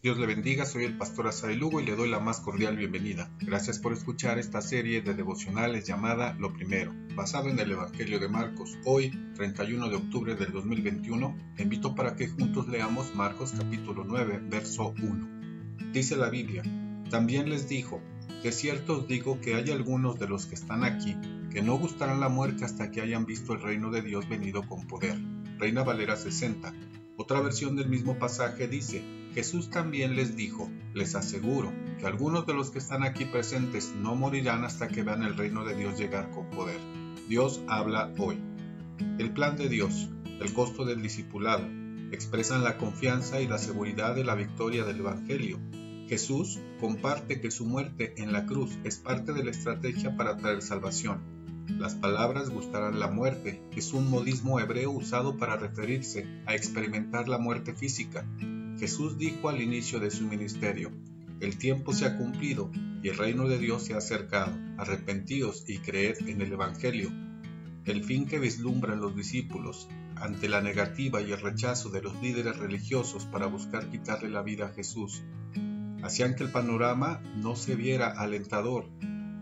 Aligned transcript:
Dios 0.00 0.16
le 0.16 0.26
bendiga, 0.26 0.64
soy 0.64 0.84
el 0.84 0.96
pastor 0.96 1.26
Asael 1.26 1.58
Lugo 1.58 1.80
y 1.80 1.84
le 1.84 1.96
doy 1.96 2.08
la 2.08 2.20
más 2.20 2.38
cordial 2.38 2.76
bienvenida. 2.76 3.28
Gracias 3.40 3.80
por 3.80 3.92
escuchar 3.92 4.38
esta 4.38 4.60
serie 4.62 5.02
de 5.02 5.12
devocionales 5.12 5.88
llamada 5.88 6.34
Lo 6.34 6.52
Primero, 6.52 6.94
basado 7.16 7.48
en 7.48 7.58
el 7.58 7.72
Evangelio 7.72 8.20
de 8.20 8.28
Marcos. 8.28 8.78
Hoy, 8.84 9.10
31 9.34 9.88
de 9.88 9.96
octubre 9.96 10.36
del 10.36 10.52
2021, 10.52 11.36
te 11.56 11.64
invito 11.64 11.96
para 11.96 12.14
que 12.14 12.28
juntos 12.28 12.68
leamos 12.68 13.16
Marcos 13.16 13.54
capítulo 13.58 14.04
9, 14.04 14.40
verso 14.44 14.94
1. 15.02 15.90
Dice 15.92 16.16
la 16.16 16.30
Biblia, 16.30 16.62
también 17.10 17.50
les 17.50 17.68
dijo, 17.68 18.00
de 18.44 18.52
cierto 18.52 18.98
os 18.98 19.08
digo 19.08 19.40
que 19.40 19.56
hay 19.56 19.72
algunos 19.72 20.16
de 20.20 20.28
los 20.28 20.46
que 20.46 20.54
están 20.54 20.84
aquí 20.84 21.16
que 21.50 21.60
no 21.60 21.76
gustarán 21.76 22.20
la 22.20 22.28
muerte 22.28 22.64
hasta 22.64 22.92
que 22.92 23.00
hayan 23.00 23.26
visto 23.26 23.52
el 23.52 23.62
reino 23.62 23.90
de 23.90 24.02
Dios 24.02 24.28
venido 24.28 24.62
con 24.62 24.86
poder. 24.86 25.18
Reina 25.58 25.82
Valera 25.82 26.14
60. 26.14 26.72
Otra 27.20 27.40
versión 27.40 27.74
del 27.74 27.88
mismo 27.88 28.16
pasaje 28.16 28.68
dice, 28.68 29.02
Jesús 29.34 29.70
también 29.70 30.14
les 30.14 30.36
dijo, 30.36 30.70
les 30.94 31.16
aseguro 31.16 31.72
que 31.98 32.06
algunos 32.06 32.46
de 32.46 32.54
los 32.54 32.70
que 32.70 32.78
están 32.78 33.02
aquí 33.02 33.24
presentes 33.24 33.92
no 33.96 34.14
morirán 34.14 34.64
hasta 34.64 34.86
que 34.86 35.02
vean 35.02 35.24
el 35.24 35.36
reino 35.36 35.64
de 35.64 35.74
Dios 35.74 35.98
llegar 35.98 36.30
con 36.30 36.48
poder. 36.50 36.78
Dios 37.28 37.60
habla 37.66 38.14
hoy. 38.18 38.40
El 39.18 39.32
plan 39.32 39.56
de 39.56 39.68
Dios, 39.68 40.08
el 40.40 40.52
costo 40.54 40.84
del 40.84 41.02
discipulado, 41.02 41.66
expresan 42.12 42.62
la 42.62 42.78
confianza 42.78 43.40
y 43.40 43.48
la 43.48 43.58
seguridad 43.58 44.14
de 44.14 44.22
la 44.22 44.36
victoria 44.36 44.84
del 44.84 45.00
Evangelio. 45.00 45.58
Jesús 46.08 46.60
comparte 46.78 47.40
que 47.40 47.50
su 47.50 47.66
muerte 47.66 48.14
en 48.18 48.32
la 48.32 48.46
cruz 48.46 48.78
es 48.84 48.98
parte 48.98 49.32
de 49.32 49.42
la 49.42 49.50
estrategia 49.50 50.16
para 50.16 50.36
traer 50.36 50.62
salvación. 50.62 51.37
Las 51.68 51.94
palabras 51.94 52.50
gustarán 52.50 52.98
la 52.98 53.08
muerte 53.08 53.62
es 53.76 53.92
un 53.92 54.10
modismo 54.10 54.58
hebreo 54.58 54.90
usado 54.90 55.36
para 55.36 55.56
referirse 55.56 56.26
a 56.46 56.54
experimentar 56.54 57.28
la 57.28 57.38
muerte 57.38 57.74
física, 57.74 58.26
Jesús 58.78 59.18
dijo 59.18 59.48
al 59.48 59.60
inicio 59.60 59.98
de 59.98 60.10
su 60.10 60.24
ministerio, 60.24 60.92
el 61.40 61.58
tiempo 61.58 61.92
se 61.92 62.06
ha 62.06 62.16
cumplido 62.16 62.70
y 63.02 63.08
el 63.08 63.18
reino 63.18 63.48
de 63.48 63.58
Dios 63.58 63.84
se 63.84 63.94
ha 63.94 63.98
acercado, 63.98 64.56
arrepentíos 64.76 65.64
y 65.68 65.78
creed 65.78 66.28
en 66.28 66.40
el 66.40 66.52
Evangelio. 66.52 67.10
El 67.84 68.04
fin 68.04 68.26
que 68.26 68.38
vislumbran 68.38 69.00
los 69.00 69.16
discípulos 69.16 69.88
ante 70.14 70.48
la 70.48 70.60
negativa 70.60 71.20
y 71.20 71.32
el 71.32 71.40
rechazo 71.40 71.90
de 71.90 72.02
los 72.02 72.20
líderes 72.22 72.56
religiosos 72.56 73.24
para 73.24 73.46
buscar 73.46 73.88
quitarle 73.90 74.30
la 74.30 74.42
vida 74.42 74.66
a 74.66 74.72
Jesús, 74.72 75.22
hacían 76.02 76.34
que 76.34 76.44
el 76.44 76.50
panorama 76.50 77.20
no 77.36 77.56
se 77.56 77.74
viera 77.74 78.08
alentador. 78.08 78.86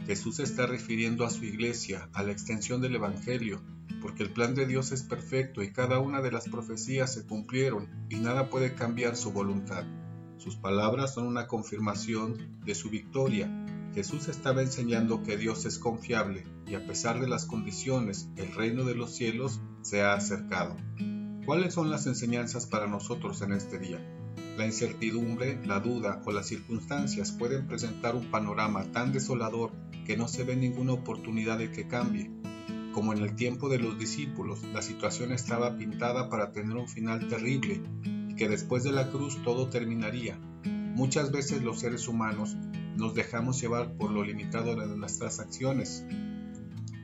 Jesús 0.06 0.38
está 0.38 0.66
refiriendo 0.66 1.26
a 1.26 1.30
su 1.30 1.44
iglesia, 1.44 2.08
a 2.12 2.22
la 2.22 2.30
extensión 2.30 2.80
del 2.80 2.94
Evangelio, 2.94 3.60
porque 4.00 4.22
el 4.22 4.30
plan 4.30 4.54
de 4.54 4.64
Dios 4.64 4.92
es 4.92 5.02
perfecto 5.02 5.64
y 5.64 5.72
cada 5.72 5.98
una 5.98 6.22
de 6.22 6.30
las 6.30 6.48
profecías 6.48 7.12
se 7.12 7.26
cumplieron 7.26 7.88
y 8.08 8.16
nada 8.16 8.48
puede 8.48 8.76
cambiar 8.76 9.16
su 9.16 9.32
voluntad. 9.32 9.84
Sus 10.36 10.54
palabras 10.54 11.14
son 11.14 11.26
una 11.26 11.48
confirmación 11.48 12.60
de 12.64 12.76
su 12.76 12.88
victoria. 12.88 13.50
Jesús 13.94 14.28
estaba 14.28 14.62
enseñando 14.62 15.24
que 15.24 15.36
Dios 15.36 15.64
es 15.64 15.78
confiable 15.80 16.44
y 16.68 16.76
a 16.76 16.86
pesar 16.86 17.18
de 17.18 17.26
las 17.26 17.44
condiciones, 17.44 18.28
el 18.36 18.54
reino 18.54 18.84
de 18.84 18.94
los 18.94 19.12
cielos 19.12 19.60
se 19.82 20.02
ha 20.02 20.14
acercado. 20.14 20.76
¿Cuáles 21.44 21.74
son 21.74 21.90
las 21.90 22.06
enseñanzas 22.06 22.66
para 22.66 22.86
nosotros 22.86 23.42
en 23.42 23.52
este 23.52 23.80
día? 23.80 23.98
La 24.56 24.64
incertidumbre, 24.64 25.60
la 25.66 25.80
duda 25.80 26.22
o 26.24 26.32
las 26.32 26.46
circunstancias 26.46 27.30
pueden 27.30 27.66
presentar 27.66 28.16
un 28.16 28.30
panorama 28.30 28.90
tan 28.90 29.12
desolador 29.12 29.72
que 30.06 30.16
no 30.16 30.28
se 30.28 30.44
ve 30.44 30.56
ninguna 30.56 30.94
oportunidad 30.94 31.58
de 31.58 31.70
que 31.70 31.86
cambie. 31.86 32.30
Como 32.94 33.12
en 33.12 33.18
el 33.18 33.36
tiempo 33.36 33.68
de 33.68 33.78
los 33.78 33.98
discípulos, 33.98 34.62
la 34.72 34.80
situación 34.80 35.32
estaba 35.32 35.76
pintada 35.76 36.30
para 36.30 36.52
tener 36.52 36.74
un 36.74 36.88
final 36.88 37.28
terrible 37.28 37.82
y 38.30 38.34
que 38.34 38.48
después 38.48 38.82
de 38.82 38.92
la 38.92 39.10
cruz 39.10 39.42
todo 39.44 39.68
terminaría. 39.68 40.38
Muchas 40.64 41.30
veces 41.30 41.62
los 41.62 41.80
seres 41.80 42.08
humanos 42.08 42.56
nos 42.96 43.14
dejamos 43.14 43.60
llevar 43.60 43.98
por 43.98 44.10
lo 44.10 44.24
limitado 44.24 44.74
de 44.74 44.86
nuestras 44.96 45.38
acciones. 45.38 46.06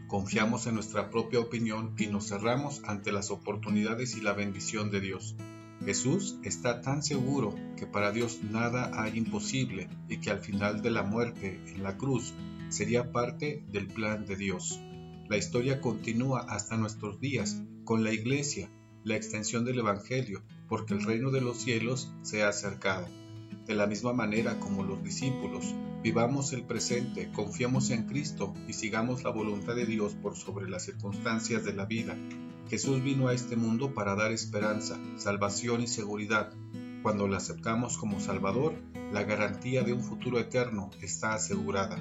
Confiamos 0.08 0.66
en 0.66 0.76
nuestra 0.76 1.10
propia 1.10 1.40
opinión 1.40 1.94
y 1.98 2.06
nos 2.06 2.28
cerramos 2.28 2.80
ante 2.86 3.12
las 3.12 3.30
oportunidades 3.30 4.16
y 4.16 4.22
la 4.22 4.32
bendición 4.32 4.90
de 4.90 5.00
Dios. 5.02 5.36
Jesús 5.84 6.38
está 6.44 6.80
tan 6.80 7.02
seguro 7.02 7.54
que 7.76 7.86
para 7.86 8.12
Dios 8.12 8.40
nada 8.42 8.90
hay 8.94 9.18
imposible 9.18 9.88
y 10.08 10.18
que 10.18 10.30
al 10.30 10.38
final 10.40 10.80
de 10.80 10.90
la 10.90 11.02
muerte 11.02 11.60
en 11.66 11.82
la 11.82 11.96
cruz 11.96 12.34
sería 12.68 13.10
parte 13.10 13.64
del 13.68 13.88
plan 13.88 14.24
de 14.24 14.36
Dios. 14.36 14.80
La 15.28 15.36
historia 15.36 15.80
continúa 15.80 16.40
hasta 16.48 16.76
nuestros 16.76 17.20
días 17.20 17.62
con 17.84 18.04
la 18.04 18.12
Iglesia, 18.12 18.70
la 19.02 19.16
extensión 19.16 19.64
del 19.64 19.80
Evangelio, 19.80 20.42
porque 20.68 20.94
el 20.94 21.02
reino 21.02 21.30
de 21.30 21.40
los 21.40 21.58
cielos 21.58 22.12
se 22.22 22.42
ha 22.42 22.48
acercado. 22.48 23.08
De 23.66 23.74
la 23.74 23.86
misma 23.86 24.12
manera 24.12 24.60
como 24.60 24.84
los 24.84 25.02
discípulos, 25.02 25.74
vivamos 26.02 26.52
el 26.52 26.64
presente, 26.64 27.30
confiamos 27.32 27.90
en 27.90 28.06
Cristo 28.06 28.54
y 28.68 28.72
sigamos 28.72 29.24
la 29.24 29.30
voluntad 29.30 29.74
de 29.74 29.86
Dios 29.86 30.14
por 30.14 30.36
sobre 30.36 30.68
las 30.68 30.84
circunstancias 30.84 31.64
de 31.64 31.74
la 31.74 31.86
vida. 31.86 32.16
Jesús 32.72 33.02
vino 33.02 33.28
a 33.28 33.34
este 33.34 33.54
mundo 33.54 33.92
para 33.92 34.14
dar 34.14 34.32
esperanza, 34.32 34.98
salvación 35.16 35.82
y 35.82 35.86
seguridad. 35.86 36.54
Cuando 37.02 37.28
lo 37.28 37.36
aceptamos 37.36 37.98
como 37.98 38.18
Salvador, 38.18 38.72
la 39.12 39.24
garantía 39.24 39.82
de 39.82 39.92
un 39.92 40.02
futuro 40.02 40.38
eterno 40.38 40.88
está 41.02 41.34
asegurada. 41.34 41.98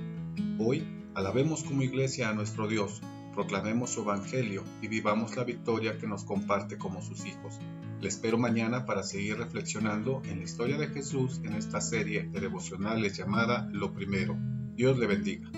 Hoy, 0.59 0.87
alabemos 1.13 1.63
como 1.63 1.81
iglesia 1.81 2.29
a 2.29 2.33
nuestro 2.33 2.69
Dios, 2.69 3.01
proclamemos 3.33 3.89
su 3.89 4.03
Evangelio 4.03 4.63
y 4.81 4.87
vivamos 4.87 5.35
la 5.35 5.43
victoria 5.43 5.97
que 5.97 6.07
nos 6.07 6.23
comparte 6.23 6.77
como 6.77 7.01
sus 7.01 7.25
hijos. 7.25 7.59
Le 7.99 8.07
espero 8.07 8.37
mañana 8.37 8.85
para 8.85 9.03
seguir 9.03 9.39
reflexionando 9.39 10.21
en 10.23 10.37
la 10.37 10.45
historia 10.45 10.77
de 10.77 10.87
Jesús 10.87 11.41
en 11.43 11.51
esta 11.51 11.81
serie 11.81 12.29
de 12.29 12.39
devocionales 12.39 13.17
llamada 13.17 13.67
Lo 13.73 13.93
Primero. 13.93 14.37
Dios 14.77 14.97
le 14.97 15.07
bendiga. 15.07 15.51